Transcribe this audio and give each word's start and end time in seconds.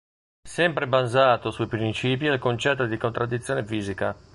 Sempre 0.49 0.87
basato 0.87 1.51
sui 1.51 1.67
principi 1.67 2.25
è 2.25 2.31
il 2.31 2.39
concetto 2.39 2.87
di 2.87 2.97
contraddizione 2.97 3.63
fisica. 3.63 4.15